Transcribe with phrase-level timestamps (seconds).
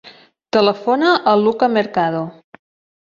[0.55, 2.21] Telefona al Luka Mercado.